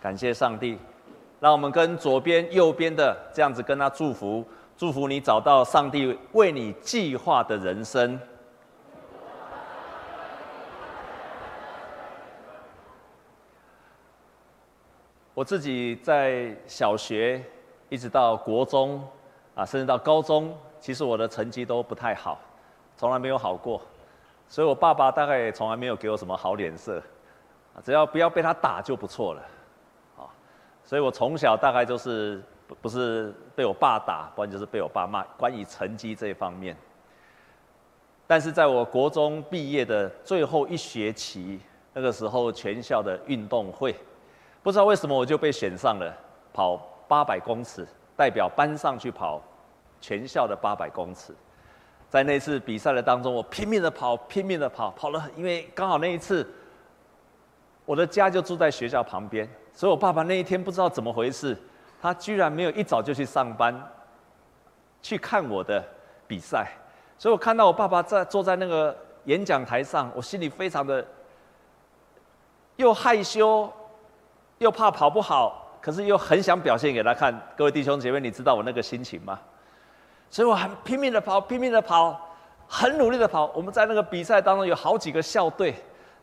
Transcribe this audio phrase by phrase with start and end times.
[0.00, 0.78] 感谢上帝，
[1.38, 4.44] 让我们跟左边、右边的这样子跟他祝福，
[4.76, 8.18] 祝福你找到上帝为你计划的人生。
[15.34, 17.42] 我自己在小学
[17.88, 19.02] 一直到国中
[19.54, 22.38] 啊，甚至到高中，其实我的成绩都不太好，
[22.96, 23.80] 从来没有好过，
[24.48, 27.02] 所以我爸爸大概也从来没有给我什么好脸色，
[27.82, 29.42] 只要不要被他打就不错了，
[30.90, 36.76] 所以我从小大概就是不不是被我爸打，不然就是被我爸骂，关于成绩这一方面。
[38.26, 41.60] 但是在我国中毕业的最后一学期，
[41.92, 43.94] 那个时候全校的运动会。
[44.64, 46.12] 不知道为什么我就被选上了，
[46.52, 46.76] 跑
[47.06, 47.86] 八百公尺，
[48.16, 49.40] 代表班上去跑
[50.00, 51.32] 全校的八百公尺。
[52.08, 56.44] 在那次比赛的当中，我拼命的跑，拼命的跑，跑了，因为刚好那一次
[57.86, 59.48] 我的家就住在学校旁边，
[59.80, 61.56] 所以我爸爸那一天不知道怎么回事，
[62.02, 63.74] 他居然没有一早就去上班，
[65.00, 65.82] 去看我的
[66.26, 66.66] 比赛。
[67.16, 71.02] 所以我看到我爸爸在坐在那个演讲台上，我心里非常的
[72.76, 73.72] 又害羞。
[74.58, 77.34] 又怕跑不好，可是又很想表现给他看。
[77.56, 79.40] 各位弟兄姐妹，你知道我那个心情吗？
[80.28, 82.20] 所以我很拼命的跑，拼命的跑，
[82.68, 83.46] 很努力的跑。
[83.54, 85.74] 我们在那个比赛当中有好几个校队，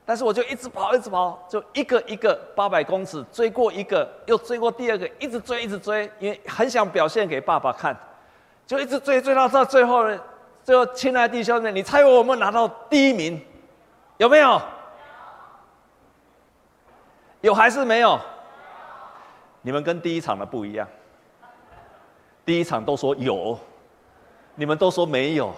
[0.08, 7.94] 但是我就一直跑，一直跑，就一个一个八百公尺追过一个，又追过第二个，一直追，一直追，因为很想表现给爸爸看，
[8.66, 10.18] 就一直追，追到到最后呢，
[10.64, 13.46] 最后，亲爱的弟兄们，你猜我有没有拿到第一名？
[14.16, 14.62] 有没有？
[17.42, 18.18] 有还是没有？
[19.62, 20.88] 你们跟第一场的不一样。
[22.46, 23.60] 第一场都说有，
[24.56, 25.54] 你们都说没有，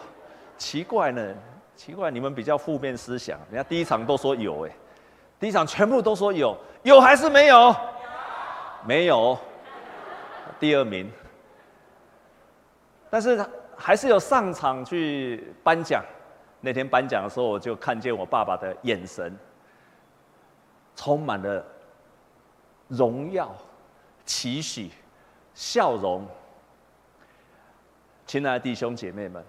[0.58, 1.36] 奇怪呢？
[1.80, 3.40] 奇怪，你们比较负面思想。
[3.50, 4.72] 人家第一场都说有，哎，
[5.40, 7.74] 第一场全部都说有，有还是没有？
[8.84, 9.40] 没有，
[10.60, 11.10] 第二名。
[13.10, 13.42] 但是
[13.78, 16.04] 还是有上场去颁奖。
[16.60, 19.34] 那天颁奖的时候，我就看见我爸爸的眼神。
[20.98, 21.66] 充满了
[22.90, 23.56] 荣耀、
[24.26, 24.92] 期许、
[25.54, 26.28] 笑容。
[28.26, 29.42] 亲爱的弟兄姐妹们，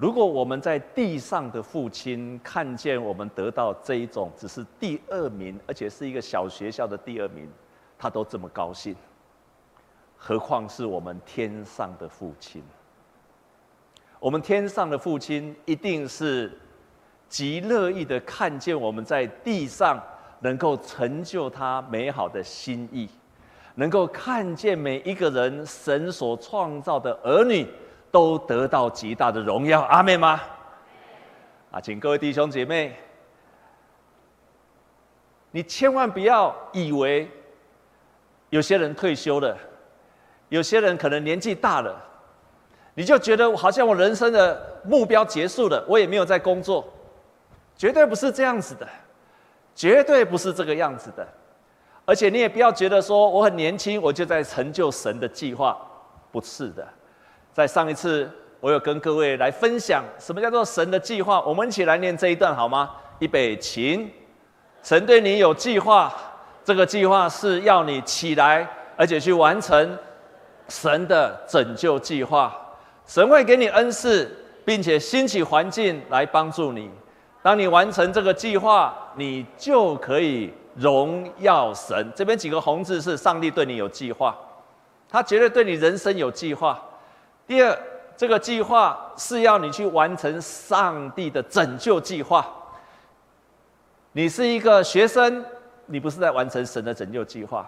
[0.00, 7.46] 如果我们在地上的父亲看见我们得到这一种只是第二名，而且是一个小学校的第二名，
[7.98, 8.96] 他都这么高兴，
[10.16, 12.62] 何况是我们天上的父亲？
[14.18, 16.50] 我们天上的父亲一定是
[17.28, 20.02] 极乐意的看见我们在地上。
[20.42, 23.06] 能够成就他美好的心意，
[23.74, 27.66] 能够看见每一个人神所创造的儿女
[28.10, 30.40] 都得到极大的荣耀，阿妹吗？
[31.70, 32.96] 啊，请各位弟兄姐妹，
[35.50, 37.30] 你千万不要以为
[38.50, 39.56] 有些人退休了，
[40.48, 41.96] 有些人可能年纪大了，
[42.94, 46.86] 你就觉得好像我人生的目标结束了，我也没有在工作，
[47.76, 48.88] 绝对不是这样子的。
[49.72, 51.26] 绝对不是这个样子的，
[52.04, 55.80] 而且你也不要觉得说我很年轻，我就在成就神的计划，
[56.30, 56.86] 不是的。
[57.52, 58.30] 在上一次，
[58.60, 62.90] 我有跟各位来分享什么叫做神的计划，我们一起来念这一段好吗？
[63.18, 64.10] 预备，请。
[64.82, 66.12] 神对你有计划，
[66.64, 68.66] 这个计划是要你起来，
[68.96, 69.98] 而且去完成
[70.68, 72.56] 神的拯救计划。
[73.04, 74.30] 神会给你恩赐，
[74.64, 76.88] 并且兴起环境来帮助你。
[77.42, 82.10] 当你完成这个计划，你就可以荣耀神。
[82.14, 84.36] 这边几个红字是上帝对你有计划，
[85.08, 86.80] 他绝对对你人生有计划。
[87.50, 87.76] 第二，
[88.16, 92.46] 这个计划是要你去完成上帝的拯救计划。
[94.12, 95.44] 你是一个学生，
[95.86, 97.66] 你不是在完成神的拯救计划；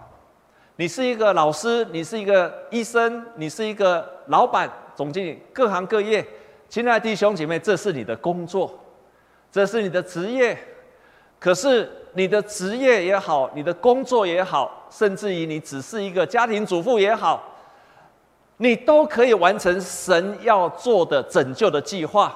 [0.77, 6.25] 你是一个老师，你是一个医生，你是一个老板、总经理，各行各业。
[6.69, 8.79] 亲爱的弟兄姐妹，这是你的工作。
[9.51, 10.57] 这是你的职业，
[11.41, 17.52] 可是你的职业也好，你的工作也好，甚至于你只是一个家庭主妇也好，
[18.57, 22.33] 你都可以完成神要做的拯救的计划。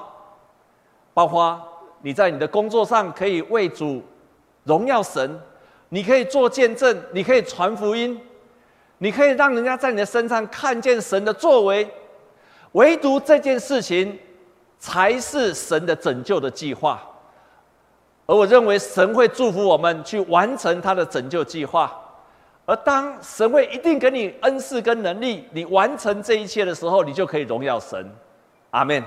[1.14, 1.60] 包括
[2.02, 4.02] 你在你的工作上可以为主
[4.64, 5.40] 荣耀神，
[5.88, 8.20] 你可以做见证，你可以传福音，
[8.98, 11.88] 你可以让人家在你的身上看见神的作为。
[12.72, 14.18] 唯独这件事情。
[14.80, 17.02] 才是神的拯救的计划，
[18.26, 22.00] 而我认为神会祝福我们去完成他的拯救计划，
[22.68, 28.14] 而当神会一定给你恩赐跟能力，你完成这一切的时候，你就可以荣耀神。
[28.72, 29.02] 阿门。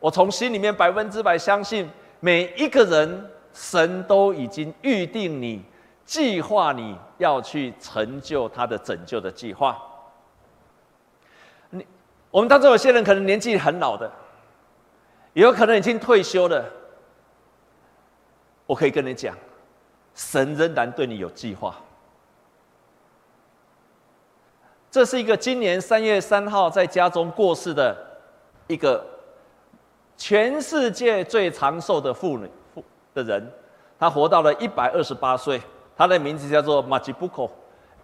[0.00, 1.86] 我从心里面百分之百相信，
[2.20, 5.62] 每一个人神都已经预定你
[6.06, 9.76] 计划你要去成就他的拯救的计划。
[11.68, 11.86] 你
[12.30, 14.10] 我们当中有些人可能年纪很老的，
[15.34, 16.64] 也有可能已经退休了。
[18.64, 19.36] 我可以跟你讲，
[20.14, 21.76] 神仍然对你有计划。
[24.96, 27.94] 这是一个今年三月三号在家中过世的
[28.66, 29.04] 一个
[30.16, 32.82] 全世界最长寿的妇女妇
[33.12, 33.46] 的人，
[33.98, 35.60] 她活到了一百二十八岁，
[35.94, 37.46] 她的名字叫做马吉布科，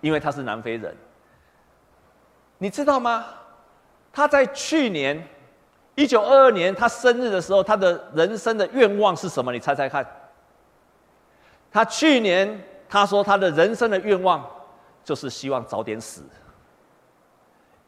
[0.02, 0.94] 因为她是南非人。
[2.58, 3.24] 你知道吗？
[4.12, 5.26] 她在去年
[5.94, 9.50] 一九二二年她生日的时候，她的人生的愿望是什么？
[9.50, 10.06] 你猜猜看。
[11.70, 14.46] 她去年她说她的人生的愿望
[15.02, 16.22] 就是希望早点死。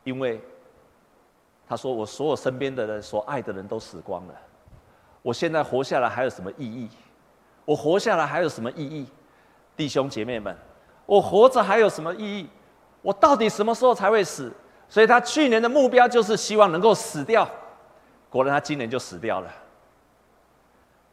[0.05, 0.41] 因为
[1.67, 4.35] 他说：“我所有身边的人，所爱的人都死光了，
[5.23, 6.89] 我现在活下来还有什么意义？
[7.65, 9.07] 我活下来还有什么意义？
[9.75, 10.55] 弟兄姐妹们，
[11.07, 12.49] 我活着还有什么意义？
[13.01, 14.53] 我到底什么时候才会死？
[14.89, 17.49] 所以他去年的目标就是希望能够死掉。
[18.29, 19.51] 果然，他今年就死掉了。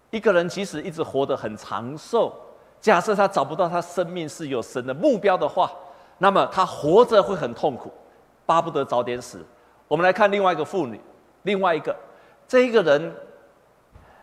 [0.09, 2.33] 一个人即使一直活得很长寿，
[2.81, 5.71] 假设他找不到他生命是有神的目标的话，
[6.17, 7.89] 那么他活着会很痛苦。”
[8.45, 9.45] 巴不得早点死。
[9.87, 10.99] 我们来看另外一个妇女，
[11.43, 11.93] 另外一个，
[12.47, 13.13] 这一个人，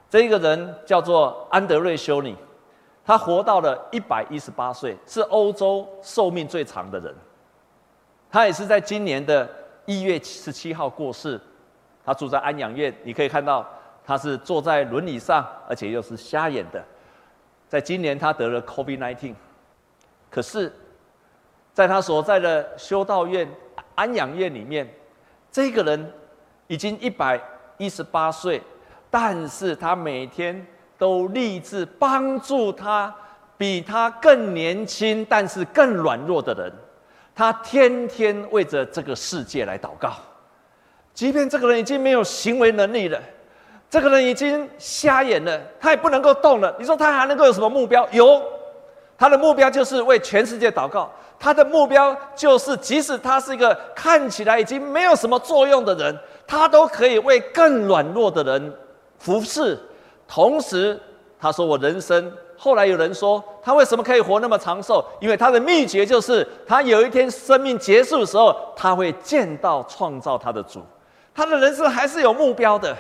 [0.09, 2.35] 这一个人叫做安德瑞修女，
[3.05, 7.15] 他活到了一百一十八岁，是欧洲寿命最长的人。
[8.31, 9.49] 他也是在今年的
[9.85, 11.39] 一月十七号过世。
[12.05, 13.67] 他住在安养院，你可以看到
[14.05, 16.83] 他是坐在轮椅上，而且又是瞎眼的。
[17.69, 19.35] 在今年，他得了 COVID-19，
[20.31, 20.73] 可是，
[21.75, 23.47] 在他所在的修道院。
[23.99, 24.89] 安养院里面，
[25.51, 26.13] 这个人
[26.69, 27.41] 已经一百
[27.79, 28.63] 一十八岁，
[29.11, 30.65] 但是他每天
[30.97, 33.13] 都立志帮助他
[33.57, 36.73] 比他更年轻但是更软弱的人。
[37.35, 40.13] 他天天为着这个世界来祷告，
[41.13, 43.21] 即便这个人已经没有行为能力了，
[43.91, 46.73] 这个人已经瞎眼了，他也不能够动了。
[46.79, 48.09] 你说他还能够有什么目标？
[48.13, 48.41] 有，
[49.19, 51.11] 他的目标就是为全世界祷告。
[51.41, 58.75] 他的目标就是，即使他是一个看起来已经没有什么作用的人，他都可以为更软弱的人
[59.19, 59.79] 服侍。
[60.27, 60.99] 同时，
[61.41, 65.05] 他说：“我人生……”后来有人说，他为什么可以活那么长寿？
[65.21, 70.83] 因为他的秘诀就是，他有一天生命结束的时候，他会见到创造他的主。
[71.33, 72.97] 他的人生还是有目标的，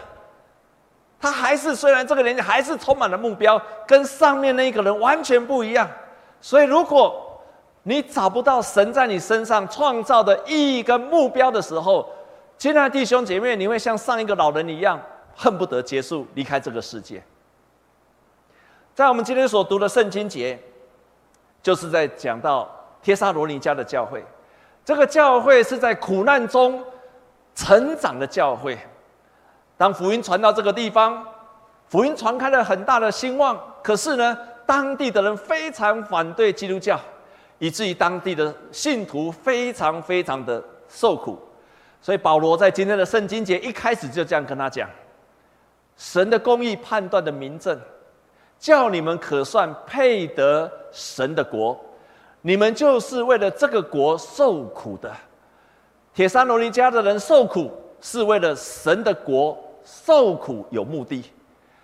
[1.21, 5.91] 他还是虽然这个年纪还是充满了目标，跟上面那一个人完全不一样。
[6.41, 7.41] 所以如果
[7.83, 12.09] 你找不到神在你身上创造的意义跟目标的时候，
[12.59, 15.01] 亲爱的弟兄姐妹，你会像上一个老人一样，
[15.37, 17.23] 恨不得结束离开这个世界。
[18.95, 20.59] 在我们今天所读的圣经节，
[21.63, 22.69] 就是在讲到
[23.01, 24.25] 帖撒罗尼迦的教会，
[24.85, 26.85] 这个教会是在苦难中
[27.55, 28.77] 成长的教会。
[29.77, 31.25] 当福音传到这个地方，
[31.87, 34.37] 福音传开了很大的兴旺，可是呢，
[34.69, 37.01] 当地的人非常反对基督教。
[37.61, 41.37] 以至于当地的信徒非常非常的受苦，
[42.01, 44.89] 所以保罗在今天的圣经节一开始就这样跟他讲：
[45.97, 47.77] 神的公义判断的明证，
[48.61, 51.77] 叫你们可算配得神的国，
[52.43, 55.13] 你们就是为了这个国受苦的。
[56.15, 61.25] 铁山罗尼家的人受苦是为了神的国受苦有目的，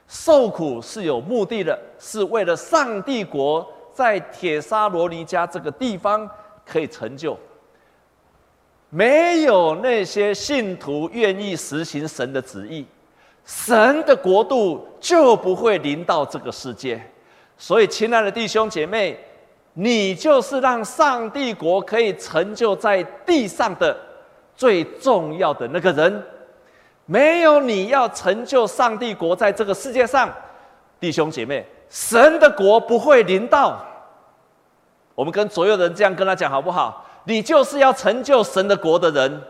[0.08, 3.66] 受苦是有目的的，是为了上帝国。
[3.94, 6.28] 在铁沙罗尼迦这个地方
[6.66, 7.38] 可以成就，
[8.90, 12.84] 没有那些信徒愿意实行神的旨意，
[13.44, 17.00] 神的国度就不会临到这个世界。
[17.56, 19.16] 所以，亲爱的弟兄姐妹，
[19.74, 23.96] 你就是让上帝国可以成就在地上的
[24.56, 26.20] 最重要的那个人。
[27.06, 30.32] 没有你要成就上帝国在这个世界上，
[30.98, 31.66] 弟兄姐妹。
[31.90, 33.78] 神的国不会临到，
[35.14, 37.06] 我们跟所有人这样跟他讲好不好？
[37.24, 39.42] 你就是要成就神的国的人，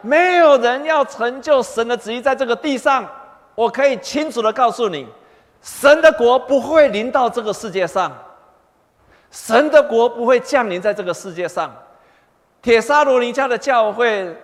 [0.00, 3.04] 没有人要成就神的旨意在这个地上。
[3.54, 5.08] 我可以清楚的告诉你，
[5.60, 8.12] 神的国不会临到这个世界上，
[9.30, 11.74] 神的国不会降临在这个世界上。
[12.62, 14.34] 铁沙罗尼迦的教会，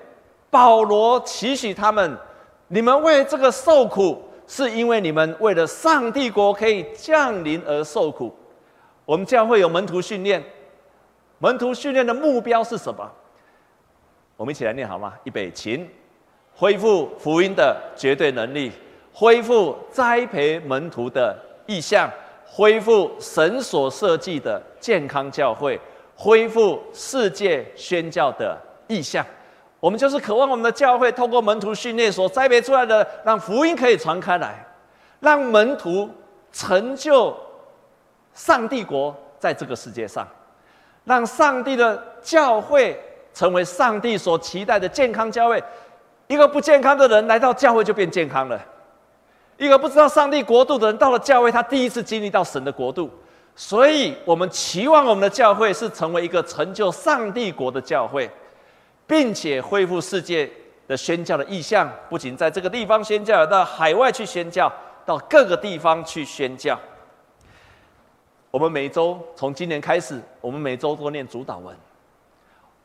[0.51, 2.19] 保罗期许他们：
[2.67, 4.25] 你们为这个受苦。
[4.51, 8.35] 是因为你们为了上帝国可以降临而受苦。
[9.05, 10.43] 我们教会有门徒训练，
[11.39, 13.07] 门徒训练的目标是什么？
[14.39, 15.13] 我们一起来念好吗？
[15.25, 15.87] 预备，请
[16.55, 18.73] 恢复福音的绝对能力，
[19.13, 22.11] 恢复栽培门徒的意向
[22.47, 25.79] 恢复神所设计的健康教会，
[26.21, 29.25] 恢复世界宣教的意向。
[29.79, 34.67] 我们就是渴望我们的教会透过门徒训练所栽培出来的，让福音可以传开来，
[35.21, 36.11] 让门徒
[36.51, 37.37] 成就
[38.35, 40.27] 上帝国在这个世界上，
[41.05, 43.01] 让上帝的教会
[43.33, 45.63] 成为上帝所期待的健康教会。
[46.27, 48.61] 一个不健康的人来到教会就变健康了，
[49.57, 53.09] 一个不知道上帝国度的人到了教会，他第一次经历到神的国度。
[53.59, 58.31] 所以，我们期望我们的教会是成为一个成就上帝国的教会。
[59.09, 60.47] 并且恢复世界
[60.87, 64.71] 的宣教的意向，不仅在这个地方宣教，到海外去宣教，
[65.07, 66.79] 到各个地方去宣教。
[68.51, 71.75] 我们每周从今年开始，我们每周都念主祷文。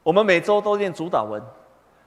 [0.01, 1.43] 我们每周都念主祷文，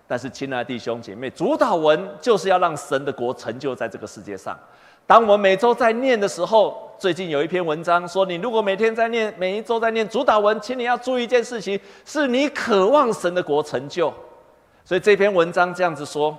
[0.09, 4.59] 但是亲爱的弟兄姐妹，主祷文就是要让神的国成就在这个世界上。
[5.07, 14.13] 当我们每周在念的时候，最近有一篇文章说，你如果每天在念，每一周在念主导文，请你要注意一件事情，是你渴望神的国成就。
[14.83, 16.37] 所以这篇文章这样子说，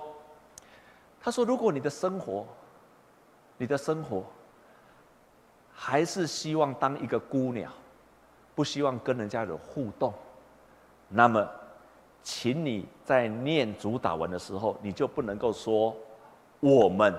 [1.22, 2.44] 他说，如果你的生活，
[3.58, 4.24] 你的生活
[5.72, 7.70] 还是希望当一个孤鸟，
[8.56, 10.12] 不希望跟人家有互动，
[11.08, 11.48] 那么，
[12.24, 15.96] 请你在念主导文的时候，你就不能够说
[16.60, 17.14] 我们。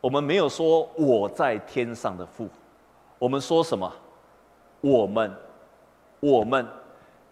[0.00, 2.48] 我们没有说我在天上的父，
[3.18, 3.92] 我们说什么？
[4.80, 5.30] 我们，
[6.20, 6.66] 我们，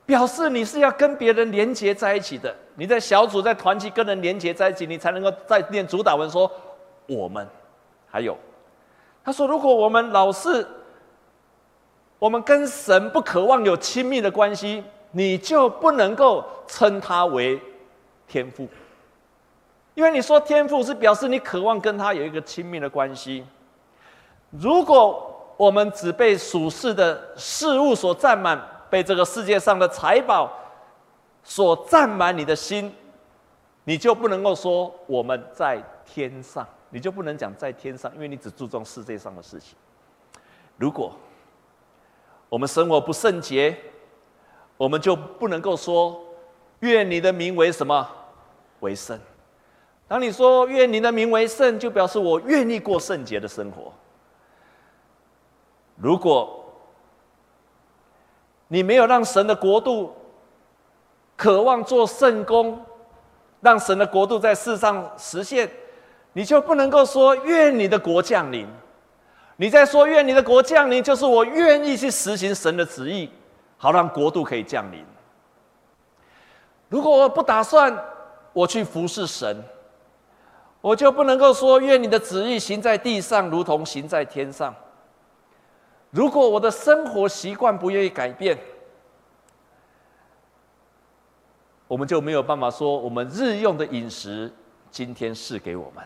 [0.05, 2.55] 表示你是要跟别人连接在一起的。
[2.75, 6.51] 你在小组、在团契跟人连接在一起，你才能够在念主祷文说
[7.07, 7.47] 我们。
[8.11, 8.37] 还有，
[9.25, 10.67] 他说，如果我们老是，
[12.19, 17.61] 我们跟神不渴望有亲密的关系，你就不能够称他为
[18.27, 18.67] 天父。
[19.99, 23.45] 因为你说天赋是表示你渴望跟他有一个亲密的关系。
[24.51, 30.53] 如果我们只被属世的事物所占满，被这个世界上的财宝
[31.43, 32.95] 所占满你的心，
[33.83, 39.77] 你就不能够说我们在天上，你就不能讲在天上，因为你只注重世界上的事情。
[40.77, 41.11] 如果
[42.49, 43.77] 我们生活不圣洁，
[44.77, 46.23] 我们就不能够说
[46.79, 48.09] 愿你的名为什么
[48.79, 49.19] 为圣。
[50.09, 53.93] 当你说“愿你的名为圣”，就表示我愿意过圣洁的生活。
[55.97, 56.65] 如果
[58.69, 60.15] 你没有让神的国度
[61.37, 62.83] 渴望做圣工，
[63.61, 65.71] 让神的国度在世上实现，
[66.33, 68.67] 你就不能够说“愿你的国降临”。
[69.57, 73.31] 你在说“愿你的国降临”，就是我愿意去实行神的旨意，
[73.77, 75.05] 好让国度可以降临。
[76.89, 77.95] 如果我不打算
[78.55, 79.63] 我去服侍神，
[80.81, 84.75] 我就不能够说，愿你的旨意行在地上，如同行在天上。
[86.11, 88.57] 如果我的生活习惯不愿意改变，
[91.87, 94.51] 我们就没有办法说，我们日用的饮食
[94.91, 96.05] 今天赐给我们。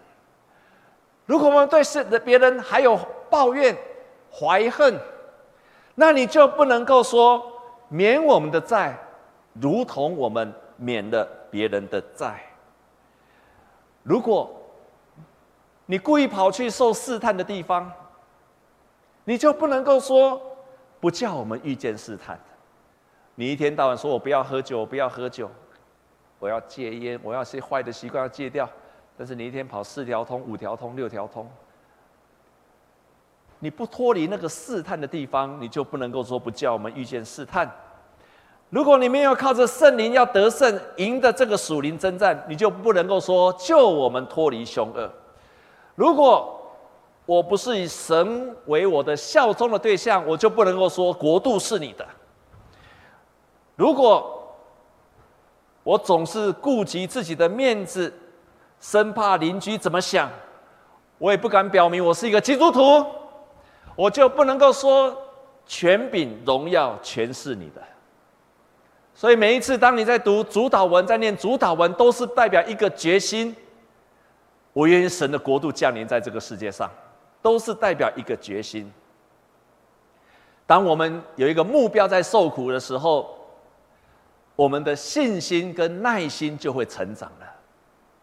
[1.26, 2.98] 如果我们对世的别人还有
[3.30, 3.76] 抱怨、
[4.32, 4.98] 怀恨，
[5.94, 7.42] 那你就不能够说，
[7.88, 8.98] 免我们的债，
[9.52, 12.42] 如同我们免了别人的债。
[14.02, 14.50] 如果
[15.92, 17.92] 你故意跑去受试探的地方，
[19.24, 20.40] 你就不能够说
[21.00, 22.40] 不叫我们遇见试探。
[23.34, 25.50] 你一天到晚说我不要喝酒，我不要喝酒，
[26.38, 28.66] 我要戒烟，我要些坏的习惯要戒掉。
[29.18, 31.46] 但是你一天跑四条通、五条通、六条通，
[33.58, 37.70] 你不脱离那个试探的地方，你就不能够说不叫我们遇见试探。
[38.70, 45.12] 如果你没有靠着圣灵要得胜，赢得这个属灵征战，你就不能够说救我们脱离凶恶。
[45.94, 46.58] 如果
[47.24, 52.06] 我不是以神为我的效忠的对象，我就不能够说国度是你的。
[53.76, 54.38] 如果
[55.82, 58.12] 我总是顾及自己的面子，
[58.80, 60.30] 生怕邻居怎么想，
[61.18, 63.04] 我也不敢表明我是一个基督徒，
[63.94, 65.16] 我就不能够说
[65.66, 67.82] 权柄荣耀全是你的。
[69.14, 73.54] 所以每一次当你在读主祷文，在念主祷文，都是代表一个决心。
[74.72, 76.90] 我愿意神的国度降临在这个世界上，
[77.42, 78.90] 都是代表一个决心。
[80.66, 83.38] 当我们有一个目标在受苦的时候，
[84.56, 87.46] 我们的信心跟耐心就会成长了。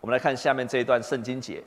[0.01, 1.63] 我们来看下面这一段圣经节。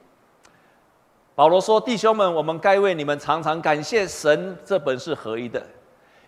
[1.34, 5.64] 保罗说：“弟兄们，我们该为你们常常感谢神，这本是合一的，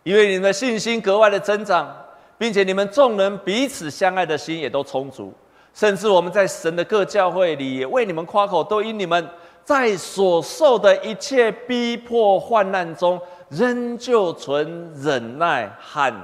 [0.02, 1.94] 因为你们的信心格外的增长，
[2.38, 5.32] 并且你们众人彼此相爱的心也都充足。”
[5.74, 9.28] 甚至我们在神的各教会里也为你们夸口，都因你们
[9.64, 16.14] 在所受的一切逼迫患难中，仍旧存忍耐和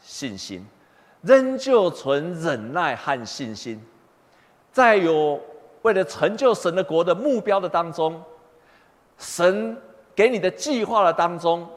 [0.00, 0.66] 信心，
[1.20, 3.78] 仍旧存忍耐和信心，
[4.72, 5.38] 在有
[5.82, 8.22] 为了成就神的国的目标的当中，
[9.18, 9.76] 神
[10.14, 11.68] 给你的计划的当中，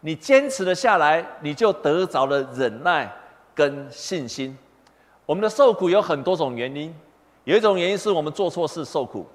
[0.00, 3.12] 你坚持了下来，你就得着了忍耐
[3.54, 4.56] 跟信心。
[5.26, 6.94] 我们的受苦有很多种原因，
[7.44, 9.26] 有一种原因是我们做错事受苦，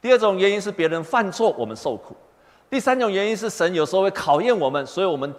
[0.00, 2.14] 第二种原因是别人犯错我们受苦，
[2.70, 5.32] 第三种原因是神有时候会考验我们，所以我们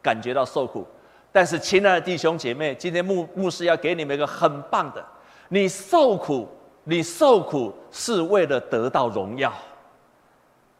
[0.00, 0.86] 感觉到受苦。
[1.34, 5.02] 但是，亲爱的弟兄姐妹，今天牧牧师要给你们一个很棒的：
[5.48, 6.46] 你受苦，
[6.84, 9.52] 你受苦是为了得到荣耀。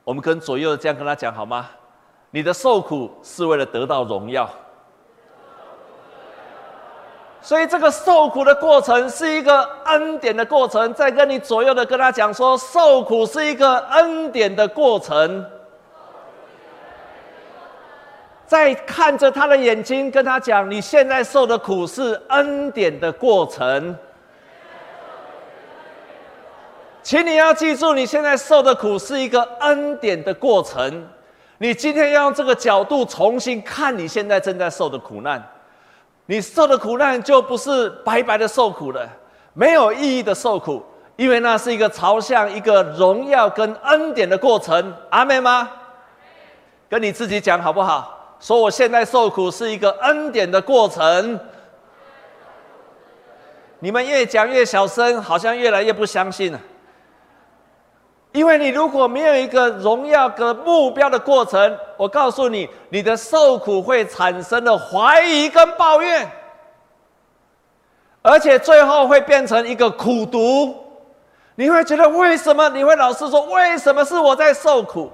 [0.05, 1.71] 我们跟左右这样跟他讲好吗？
[2.31, 4.49] 你的受苦是为了得到荣耀，
[7.43, 10.95] 所以这个受苦的过程是一个恩典的过程。
[10.95, 15.45] 在跟你左右的跟他讲说，受苦是一个恩典的过程。
[18.47, 23.97] 在看着他的眼睛，跟他讲，你现在受的苦是恩典的过程。
[27.03, 31.09] 请你要记住，你现在受的苦是一个恩典的过程。
[31.59, 35.43] 你今天要用这个角度重新看你现在正在受的苦难，
[36.27, 39.09] 你受的苦难就不是白白的受苦了，
[39.55, 40.83] 没有意义的受苦，
[41.17, 44.95] 因为那是一个朝向一个荣耀跟恩典的过程。
[45.11, 45.69] 阿妹吗？
[46.89, 48.37] 跟你自己讲好不好？
[48.39, 51.39] 说我现在受苦是一个恩典的过程。
[53.79, 56.61] 你们越讲越小声，好像越来越不相信了。
[58.33, 66.27] 因为你如果没有一个荣耀的目标的过程，我告诉你，你的受苦会产生的怀疑跟抱怨，
[68.23, 70.75] 而且最后会变成一个苦读。
[71.57, 72.67] 你会觉得为什么？
[72.71, 75.13] 你会老是说为什么是我在受苦？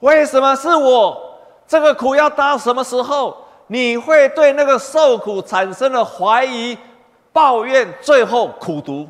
[0.00, 1.38] 为什么是我？
[1.66, 3.34] 这个苦要到什么时候？
[3.68, 6.76] 你会对那个受苦产生了怀疑、
[7.32, 9.08] 抱怨，最后苦读。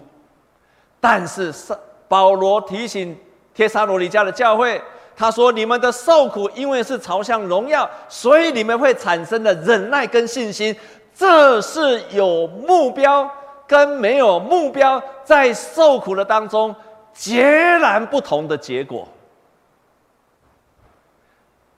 [1.01, 1.77] 但是是
[2.07, 3.19] 保罗提醒。
[3.55, 4.81] 帖撒罗尼迦的教会，
[5.15, 10.75] 他说：“你们的受苦，因为是朝向荣耀，所以你们会产生的忍耐跟信心，
[11.15, 13.31] 这是有目标
[13.67, 16.75] 跟没有目标在受苦的当中
[17.13, 19.07] 截然不同的结果。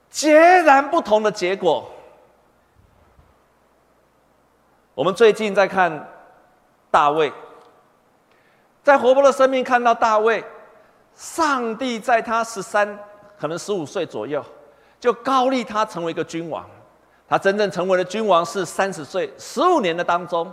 [0.08, 1.90] 截然不同的结果。
[4.94, 6.08] 我们最近在看
[6.88, 7.32] 大卫，
[8.84, 10.42] 在活泼的生命看到大卫。”
[11.14, 12.98] 上帝在他十三，
[13.38, 14.44] 可能十五岁左右，
[14.98, 16.64] 就高立他成为一个君王。
[17.28, 20.52] 他真正成为了君王是三十岁，十五年的当中，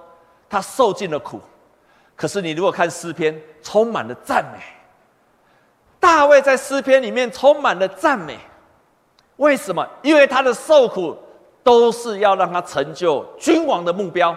[0.49, 1.39] 他受尽了苦。
[2.15, 4.63] 可是你如果看诗篇，充满了赞美。
[5.99, 8.39] 大卫在诗篇里面充满了赞美，
[9.37, 9.87] 为什么？
[10.01, 11.17] 因为他的受苦
[11.63, 14.35] 都是要让他成就君王的目标，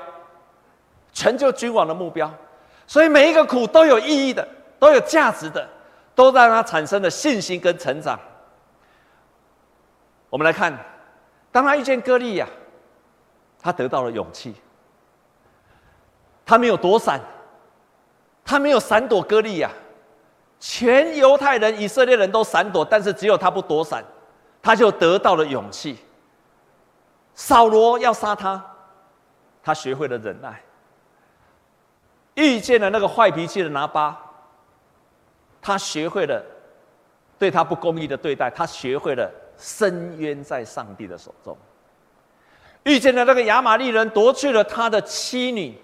[1.12, 2.30] 成就君王的目标。
[2.86, 4.46] 所以每一个苦都有意义的，
[4.78, 5.66] 都有价值的。
[6.14, 8.18] 都让他产生了信心跟成长。
[10.30, 10.76] 我们来看，
[11.52, 12.46] 当他遇见歌利亚，
[13.60, 14.54] 他得到了勇气。
[16.46, 17.20] 他没有躲闪，
[18.44, 19.70] 他没有闪躲歌利亚。
[20.60, 24.04] 全犹太人、以色列人都闪躲，但是只有他不躲闪，
[24.62, 25.98] 他就得到了勇气。
[27.34, 28.64] 扫罗要杀他，
[29.62, 30.60] 他学会了忍耐。
[32.34, 34.20] 遇见了那个坏脾气的拿巴。
[35.66, 36.44] 他学会了
[37.38, 41.56] 对他不公义的对待，他学会了深渊在上帝的手中。
[42.82, 45.74] 遇见了那个亚玛力人夺去了他的妻女，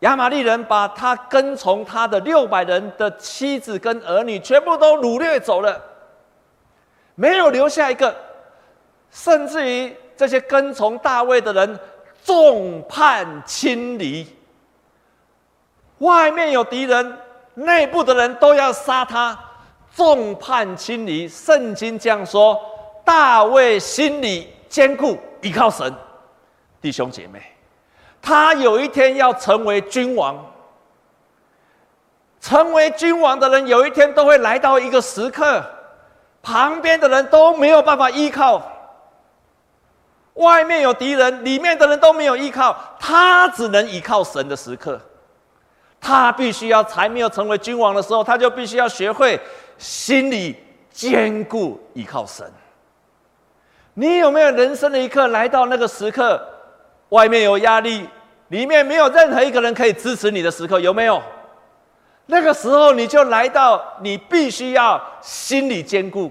[0.00, 5.82] 亚玛力人把他跟从他的六百人的妻子跟儿女全部都掳掠走了，
[7.14, 8.14] 没有留下一个，
[9.10, 11.80] 甚至于这些跟从大卫的人
[12.22, 14.26] 众叛亲离，
[16.00, 17.16] 外面有敌人。
[17.54, 19.38] 内部的人都要杀他，
[19.94, 21.28] 众叛亲离。
[21.28, 22.60] 圣经这样说：
[23.04, 25.92] 大卫心里坚固，依靠神。
[26.80, 27.42] 弟兄姐妹，
[28.22, 30.46] 他有一天要成为君王。
[32.40, 35.62] 成为君王的人，有一天都会来到一个时刻，
[36.42, 38.62] 旁边的人都没有办法依靠，
[40.34, 44.98] 外面有敌人，里面的人都没有依靠，他只能依靠神的时刻。
[46.00, 49.38] 他必须要才没有成为君王的时候，他就必须要学会
[49.76, 50.56] 心里
[50.90, 52.50] 坚固，依靠神。
[53.94, 56.42] 你有没有人生的一刻来到那个时刻，
[57.10, 58.08] 外面有压力，
[58.48, 60.80] 里面没有任何一个人可以支持你的时刻？
[60.80, 61.22] 有没有？
[62.26, 66.30] 那个时候你就来到，你必须要心里坚固，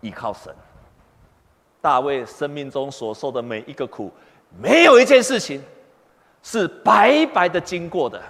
[0.00, 0.54] 依靠神。
[1.80, 4.12] 大卫生命中所受的每一个苦，
[4.60, 5.62] 没有一件事情
[6.42, 8.20] 是白白的经过的，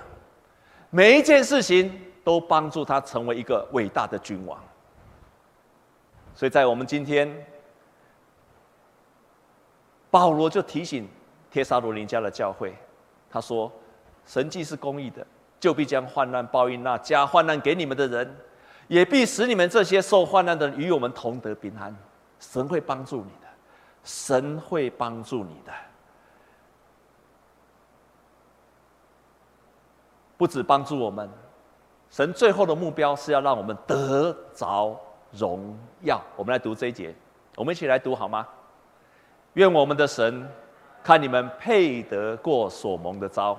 [0.95, 1.91] 每一件事情
[2.23, 4.63] 都帮助他成为一个伟大的君王。
[6.35, 7.47] 所以在我们今天，
[10.11, 11.09] 保罗就提醒
[11.51, 12.75] 帖撒罗尼迦的教会，
[13.31, 13.73] 他说
[14.27, 15.27] ：“神既是公义的，
[15.59, 18.37] 就必将患难报应那加患难给你们的人，
[18.87, 21.97] 也必使你们这些受患难的人与我们同得平安。
[22.39, 23.49] 神会帮助你的。”
[24.05, 25.73] 神会帮助你的，
[30.43, 31.31] 不止帮助我们，
[32.11, 35.01] 神最后的目标是要让我们得着
[35.31, 36.21] 荣耀。
[36.35, 37.15] 我们来读这一节，
[37.55, 38.45] 我们一起来读好吗？
[39.53, 40.45] 愿我们的神
[41.01, 43.57] 看你们配得过所蒙的招，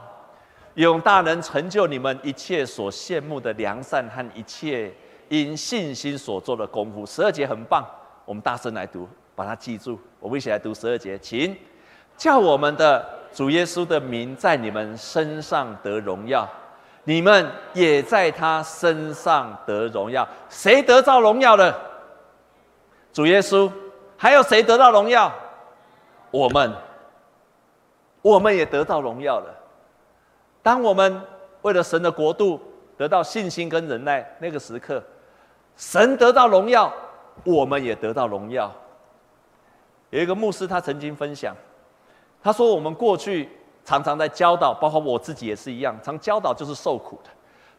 [0.73, 4.93] 用大能成就你们一切所羡慕的良善和一切
[5.29, 7.05] 因信心所做的功夫。
[7.05, 7.87] 十二节很棒，
[8.25, 9.07] 我们大声来读。
[9.35, 11.55] 把它记住，我们一起来读十二节，请
[12.17, 16.45] 叫我们的主耶稣的名在你们身上得荣耀，
[17.03, 20.27] 你们也在他身上得荣耀。
[20.49, 21.77] 谁得到荣耀了？
[23.11, 23.71] 主耶稣，
[24.17, 25.31] 还有谁得到荣耀？
[26.31, 26.73] 我们，
[28.21, 29.53] 我们也得到荣耀了。
[30.61, 31.21] 当我们
[31.61, 32.59] 为了神的国度
[32.97, 35.03] 得到信心跟忍耐，那个时刻，
[35.75, 36.91] 神得到荣耀，
[37.43, 38.71] 我们也得到荣耀。
[40.09, 41.55] 有一个牧师，他曾经分享，
[42.41, 43.49] 他说：“我们过去
[43.85, 47.29] 常常在教导，包括我自己也是一样，常教导就是受苦的。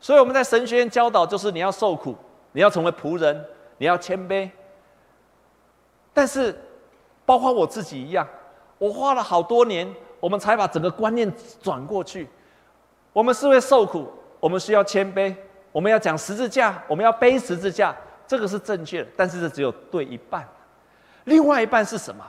[0.01, 2.15] 所以我们在神学院教导就是你要受苦，
[2.53, 3.45] 你要成为仆人，
[3.79, 4.51] 你要谦卑。
[6.13, 6.55] 但是，
[7.25, 8.29] 包括我自己一样，
[8.79, 12.29] 我花了好多年，我们才把整个观念转过去。
[13.13, 15.35] 我们是会受苦，我们需要谦卑，
[15.73, 19.09] 我们要讲十字架，我们要背十字架，这个是正确的。
[19.17, 20.47] 但是这只有对一半。”
[21.25, 22.23] 另外一半是什么？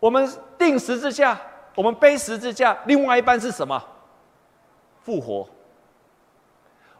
[0.00, 1.38] 我们定十字架，
[1.74, 2.76] 我们背十字架。
[2.86, 3.82] 另外一半是什么？
[5.02, 5.48] 复活。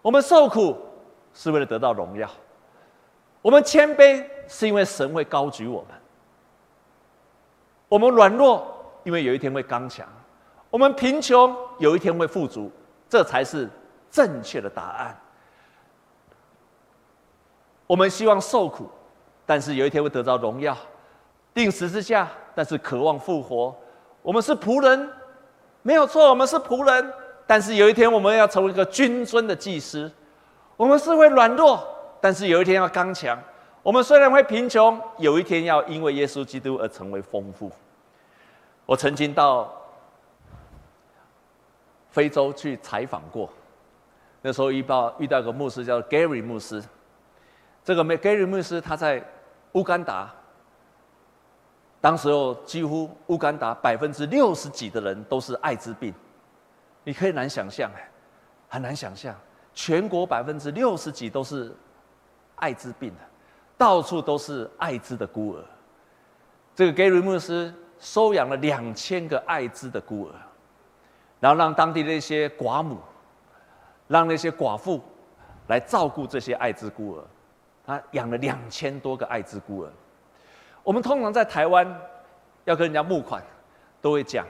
[0.02, 0.76] 我们受苦
[1.34, 2.28] 是为了得到荣耀，
[3.42, 5.90] 我们谦卑是因为神会高举我们，
[7.88, 8.66] 我们软弱，
[9.04, 10.08] 因为有一天会刚强，
[10.70, 12.72] 我们贫穷，有一天会富足，
[13.10, 13.68] 这才是
[14.10, 15.20] 正确的答案。
[17.86, 18.88] 我们希望受苦，
[19.44, 20.74] 但是有一天会得到荣耀。
[21.52, 23.76] 定十字架，但是渴望复活。
[24.22, 25.10] 我们是仆人，
[25.82, 27.12] 没有错，我们是仆人。
[27.46, 30.10] 但是有一天，我们要成为一个君尊的祭司。
[30.76, 31.82] 我们是会软弱，
[32.20, 33.36] 但是有一天要刚强。
[33.82, 37.70] 我们虽然会贫穷，有一天要因为耶稣基督而成为丰富。
[38.86, 39.72] 我曾经到
[42.10, 43.50] 非洲去采访过，
[44.42, 46.82] 那时候遇到遇到一个牧师叫 Gary 牧师。
[47.82, 49.24] 这个 Gary 牧师他在
[49.72, 50.30] 乌干达。
[52.00, 56.14] 当时候几乎乌干达百分之六十几的人都是艾滋病，
[57.04, 58.10] 你可以难想象哎，
[58.68, 59.34] 很难想象，
[59.74, 61.76] 全国百分之六十几都是
[62.56, 63.20] 艾滋病的，
[63.76, 65.64] 到处都是艾滋的孤儿。
[66.74, 70.34] 这个 Gary 牧师收养了两千个艾滋的孤儿，
[71.38, 72.96] 然后让当地的一些寡母，
[74.08, 75.02] 让那些寡妇
[75.66, 77.24] 来照顾这些艾滋孤儿，
[77.84, 79.92] 他养了两千多个艾滋孤儿。
[80.82, 81.86] 我们通常在台湾
[82.64, 83.42] 要跟人家募款，
[84.00, 84.46] 都会讲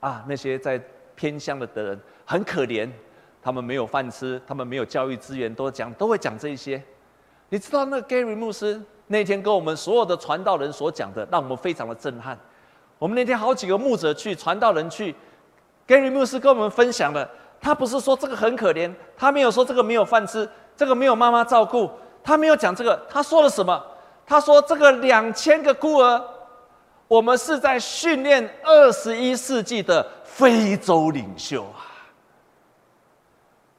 [0.00, 0.80] 啊，那些在
[1.14, 2.88] 偏乡的的人很可怜，
[3.42, 6.82] 他们没有饭吃，他们没有教育资源，都讲都会讲这一些。
[7.48, 12.38] 你知道那个 Gary 牧师那天跟我们所有的传道人所讲的，让我们非常的震撼。
[12.98, 15.14] 我们那天好几个牧者去，传道人去
[15.86, 17.28] ，Gary 牧师跟我们分享的，
[17.60, 21.90] 他不是说这个很可怜，他没有说这个没有饭吃，这个没有妈妈照顾，
[22.22, 23.84] 他没有讲这个，他说了什么？
[24.26, 26.22] 他说：“这个两千个孤儿，
[27.06, 31.84] 我们是在训练二十一世纪的非洲领袖啊！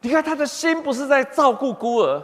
[0.02, 2.24] 你看他的心不是在照顾孤儿，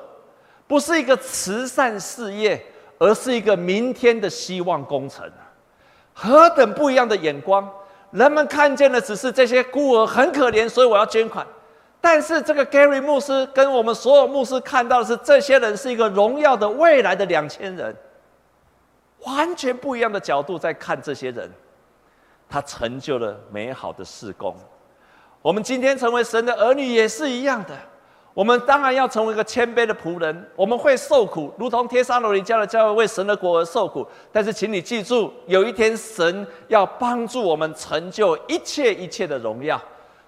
[0.68, 2.64] 不是一个慈善事业，
[3.00, 5.28] 而是一个明天的希望工程。
[6.14, 7.68] 何等不一样的眼光！
[8.12, 11.44] 人们看见的只是这些孤儿很可怜，所以我要捐款。
[12.00, 17.96] 但是这个 Gary 牧师跟我们所有牧师看到的是，这些人是一个荣耀的未来的两千人。”
[19.26, 21.50] 完全不一样的角度在看这些人，
[22.50, 24.56] 他成就了美好的事工。
[25.42, 27.78] 我们今天成为神的儿女也是一样的。
[28.34, 34.08] 我们当然要成为一个谦卑的仆人，我们会受苦，如同帖撒罗尼迦的教会为神的国而受苦。
[34.32, 39.82] 但是，请你记住，有一天神要帮助我们成就一切一切的荣耀。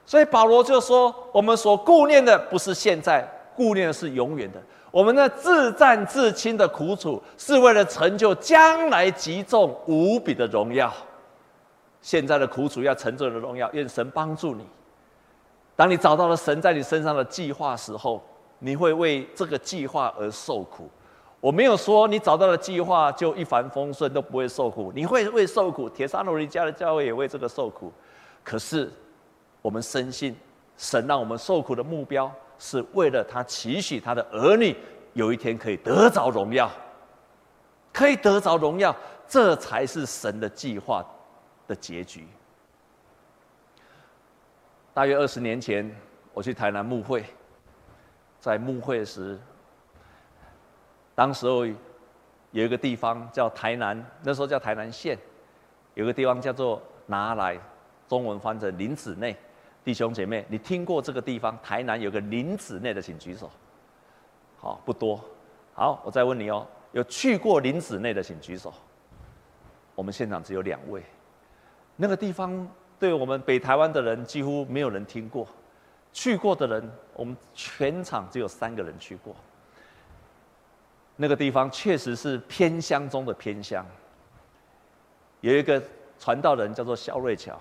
[0.05, 3.25] 所以保罗就说：“我们所顾念的不是现在，
[3.55, 4.61] 顾念的是永远的。
[4.93, 10.93] 我们的自战自清的苦楚，是为了成就将来极重无比的荣耀。
[11.99, 14.63] 现在的苦楚要成就的荣耀，愿神帮助你。
[15.75, 18.23] 当你找到了神在你身上的计划时候，
[18.59, 20.87] 你会为这个计划而受苦。
[21.41, 24.91] 我没有说你找到了计划就一帆风顺，都不会受苦。
[24.93, 27.91] 你会为受苦，帖撒罗尼家的教会也为这个受苦。
[28.43, 28.91] 可是，
[29.59, 30.35] 我们深信，
[30.77, 32.31] 神让我们受苦的目标，
[32.65, 34.73] 是为了他期许他的儿女
[35.11, 36.71] 有一天可以得着荣耀，
[37.91, 38.95] 可以得着荣耀，
[39.27, 41.05] 这才是神的计划
[41.67, 42.25] 的结局。
[44.93, 45.93] 大约二十年前，
[46.33, 47.25] 我去台南牧会，
[48.39, 49.37] 在牧会时，
[51.13, 55.17] 当时候有一个地方叫台南，那时候叫台南县，
[55.95, 57.59] 有个地方叫做拿来。
[58.07, 59.35] 中文翻成林子内，
[59.83, 61.57] 弟兄姐妹，你听过这个地方？
[61.61, 63.51] 台南有个林子内的，请举手。
[64.57, 65.19] 好，不多。
[65.73, 68.73] 好，我再问你哦，有去过林子内的，请举手。
[69.93, 71.03] 我们现场只有两位。
[71.97, 72.67] 那个地方
[72.97, 75.45] 对我们北台湾的人几乎没有人听过，
[76.13, 79.35] 去过的人，我们全场只有三个人去过。
[81.17, 83.85] 那个地方确实是偏乡中的偏乡。
[85.41, 85.83] 有一个
[86.17, 87.59] 传道人叫做萧瑞桥。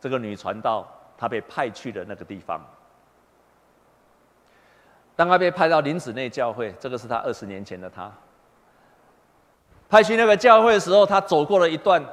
[0.00, 2.60] 这个女传道，她被派去的那个地方。
[5.16, 8.12] 当她被派到林子内教会，这个是她二十年前的她。
[9.88, 12.04] 派去那个教会的时候，她走过了一段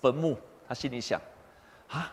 [0.00, 1.20] 坟墓，她心里想：
[1.88, 2.10] 啊，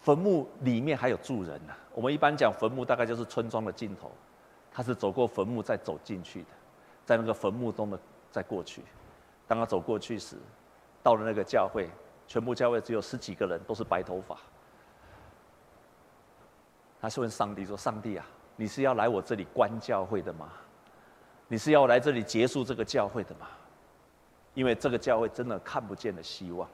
[0.00, 1.72] 坟墓里面还有住人呢。
[1.94, 4.12] 我们一般讲坟墓，大概就是村庄的尽头。
[4.70, 6.48] 她是走过坟墓再走进去的，
[7.06, 7.98] 在那个坟墓中的
[8.30, 8.82] 再过去。
[9.48, 10.36] 当她走过去时，
[11.02, 11.88] 到了那个教会。
[12.30, 14.38] 全部教会只有十几个人，都是白头发。
[17.00, 20.48] 他是问上帝说：“上帝啊，你是要来我这里关教会的吗？
[21.48, 23.48] 你是要来这里结束这个教会的吗？
[24.54, 26.70] 因为这个教会真的看不见的希望，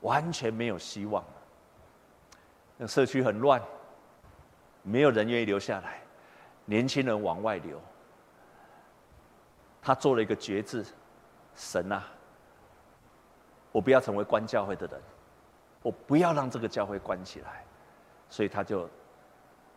[0.00, 1.24] 完全没有希望。
[2.76, 3.62] 那社区很乱，
[4.82, 6.02] 没有人愿意留下来，
[6.64, 7.80] 年轻人往外流。
[9.80, 10.84] 他做了一个决志，
[11.54, 12.04] 神啊！”
[13.76, 14.98] 我不要成为关教会的人，
[15.82, 17.62] 我不要让这个教会关起来，
[18.30, 18.88] 所以他就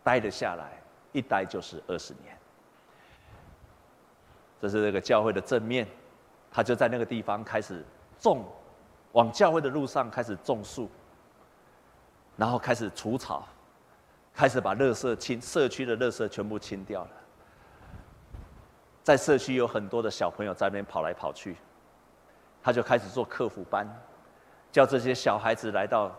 [0.02, 0.82] 待了下来，
[1.12, 2.34] 一待就是二十年。
[4.58, 5.86] 这是这个教会的正面，
[6.50, 7.84] 他就在那个地方开始
[8.18, 8.42] 种，
[9.12, 10.88] 往教会的路上开始种树，
[12.38, 13.46] 然后开始除草，
[14.32, 17.10] 开始把垃圾清，社区的垃圾全部清掉了。
[19.02, 21.54] 在社区有很多的小朋友在那边跑来跑去。
[22.62, 23.86] 他就开始做课辅班，
[24.70, 26.10] 叫这些小孩子来到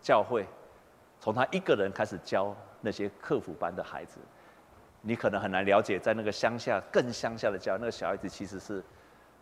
[0.00, 0.46] 教会，
[1.20, 4.18] 从他一个人开始教那些课辅班的孩子。
[5.00, 8.82] 你可能很难了解，在那个乡下更乡下的教，那个小孩子其实是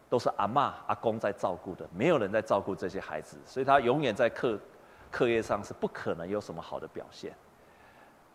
[0.08, 4.58] 都是阿嬷、阿公在照顾的，没有人在照顾这些孩子，所以他永远在课
[5.10, 7.32] 课业上是不可能有什么好的表现。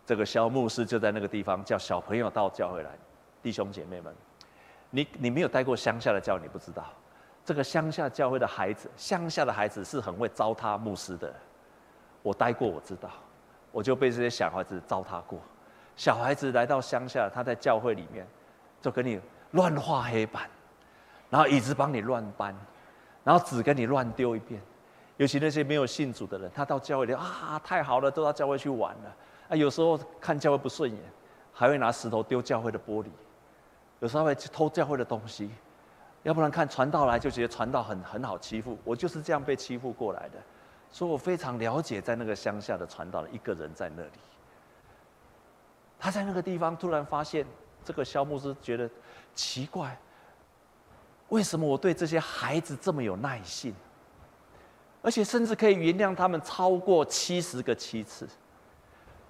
[0.03, 2.89] 这个肖牧师就在那个地方叫小朋友到教会来，
[3.41, 4.13] 弟兄姐妹们，
[4.89, 6.91] 你你没有待过乡下的教，你不知道。
[7.43, 11.33] 这个乡下教会的孩子，乡下的孩子是很会糟蹋牧师的。
[12.21, 13.09] 我待过，我知道，
[13.71, 15.39] 我就被这些小孩子糟蹋过。
[15.95, 18.27] 小孩子来到乡下，他在教会里面，
[18.79, 19.19] 就跟你
[19.51, 20.49] 乱画黑板，
[21.29, 22.55] 然后椅子帮你乱搬，
[23.23, 24.61] 然后纸跟你乱丢一遍。
[25.17, 29.15] 尤其那些没有信主的人，他到教会里啊，太好了，都到教会去玩了。
[29.49, 30.99] 啊，有时候看教会不顺眼，
[31.51, 33.07] 还会拿石头丢教会的玻璃，
[33.99, 35.51] 有时候会去偷教会的东西。
[36.23, 40.37] 要不然看传道来就觉得传道很很好欺负，我就是这样被欺负过来的，
[40.91, 44.11] 所以我非常了解在那个乡下的传道的一个人在那里。
[45.99, 47.45] 他在那个地方突然发现，
[47.83, 48.89] 这个肖牧师觉得
[49.33, 49.97] 奇怪，
[51.29, 53.73] 为什么我对这些孩子这么有耐性，
[55.01, 58.27] 而且甚至可以原谅他们超过七十个七次，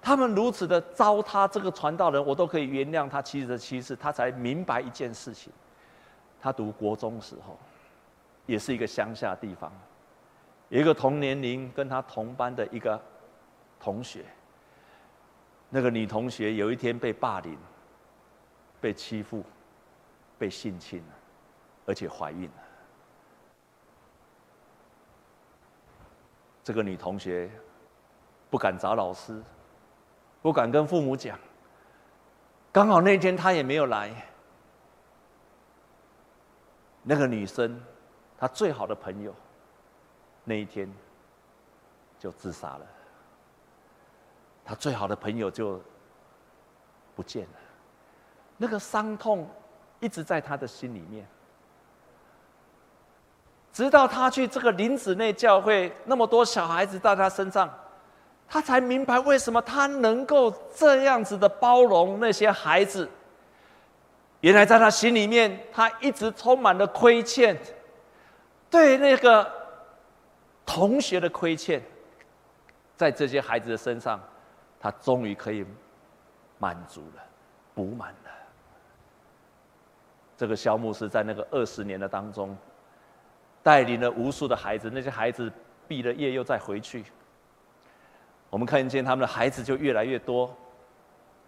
[0.00, 5.50] 他们如此的糟蹋这个传道人，我都可以原谅他七十个七次，他才明白一件事情。
[6.42, 7.56] 他读国中时候，
[8.46, 9.72] 也是一个乡下地方，
[10.70, 13.00] 有一个同年龄跟他同班的一个
[13.78, 14.24] 同学，
[15.70, 17.56] 那个女同学有一天被霸凌、
[18.80, 19.44] 被欺负、
[20.36, 21.00] 被性侵，
[21.86, 22.54] 而且怀孕了。
[26.64, 27.48] 这个女同学
[28.50, 29.40] 不敢找老师，
[30.42, 31.38] 不敢跟父母讲，
[32.72, 34.12] 刚好那天她也没有来。
[37.02, 37.80] 那个女生，
[38.38, 39.34] 她最好的朋友，
[40.44, 40.92] 那一天
[42.18, 42.86] 就自杀了。
[44.64, 45.80] 他最好的朋友就
[47.16, 47.58] 不见了，
[48.56, 49.50] 那个伤痛
[49.98, 51.26] 一直在他的心里面。
[53.72, 57.68] 直到他去这个林子内教会，那么多小孩子在他身上，
[58.48, 63.08] 他才明白为什么他能够这样子的包容那些孩子。
[64.42, 67.56] 原来在他心里面，他一直充满了亏欠，
[68.70, 69.50] 对那个
[70.66, 71.82] 同学的亏欠，
[72.96, 74.20] 在这些孩子的身上，
[74.78, 75.64] 他终于可以
[76.58, 77.22] 满足了，
[77.74, 78.30] 补满了。
[80.36, 82.54] 这个肖牧师在那个二十年的当中。
[83.64, 85.48] 带领了无数的孩子，那些孩子
[85.86, 87.04] 毕了业又再回去。
[88.50, 90.52] 我们看见他们的孩子就越来越多，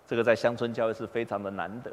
[0.06, 1.90] 这个在乡村教育是非常的难得。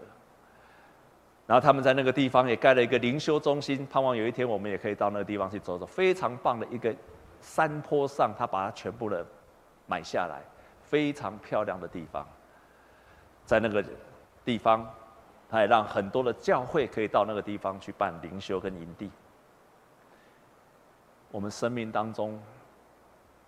[1.51, 5.85] 然后他们在那个地方也盖了一个灵修中心，盼望有一天我们也可以到那个地方去走走。
[5.85, 6.95] 非常棒的一个
[7.41, 9.25] 山坡上，他把它全部的
[9.85, 10.39] 买下来，
[10.81, 12.25] 非常漂亮的地方。
[13.43, 13.83] 在那个
[14.45, 14.89] 地方，
[15.49, 19.11] 他也让很多的教会可以到那个地方去办灵修跟营地。
[21.31, 22.41] 我们生命当中，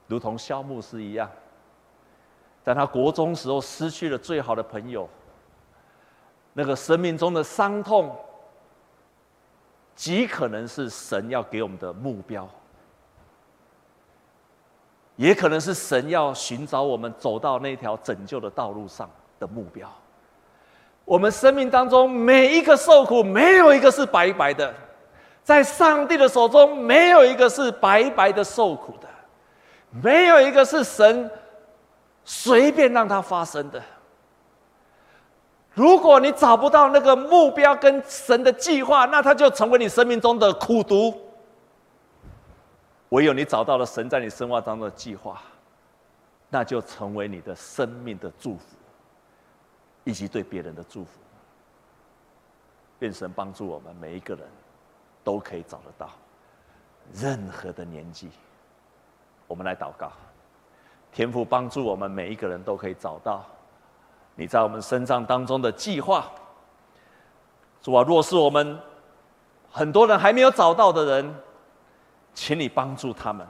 [0.07, 1.31] 如同肖牧师一样，
[2.63, 5.09] 在他国中时候失去了最好的朋友，
[6.53, 8.15] 那个生命中的伤痛，
[9.95, 12.47] 极可能是神要给我们的目标，
[15.15, 19.91] 也可能是神要寻找我们走到那条拯救的道路上的目标。
[21.05, 24.73] 我们生命当中每一个受苦，没有一个是白白的。
[25.43, 29.07] 在上帝的手中，没有一个是白白的受苦的，
[30.01, 31.29] 没有一个是神
[32.23, 33.83] 随便让它发生的。
[35.73, 41.13] 如果你找不到那个目标跟神的计划，那它就成为你生命中的苦毒。
[43.09, 45.41] 唯有你找到了神在你生活当中的计划，
[46.49, 48.75] 那就成为你的生命的祝福，
[50.03, 51.11] 以及对别人的祝福。
[52.99, 54.45] 愿神帮助我们每一个人。
[55.25, 56.09] 都可以找得到，
[57.13, 58.29] 任何的年纪，
[59.47, 60.11] 我们来祷告，
[61.13, 63.45] 天父帮助我们每一个人都可以找到
[64.35, 66.25] 你在我们身上当中的计划。
[67.81, 68.79] 主啊，若是我们
[69.69, 71.35] 很多人还没有找到的人，
[72.33, 73.45] 请你帮助他们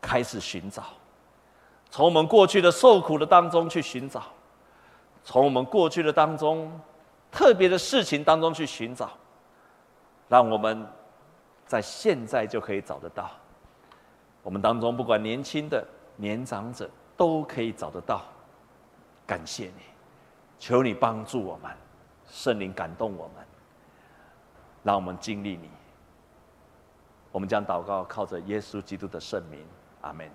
[0.00, 0.82] 开始寻找，
[1.90, 4.22] 从我们过去的受苦的当中去寻找，
[5.22, 6.70] 从我们过去的当中
[7.30, 9.10] 特别的事情当中去寻找。
[10.28, 10.86] 让我们
[11.66, 13.30] 在现在就可以找得到，
[14.42, 18.22] 我们当中不管年轻的、年长者都可以找得到。
[19.26, 19.82] 感谢你，
[20.58, 21.70] 求你帮助我们，
[22.26, 23.46] 圣灵感动我们，
[24.82, 25.70] 让我们经历你。
[27.32, 29.66] 我们将祷告靠着耶稣基督的圣名，
[30.02, 30.30] 阿门。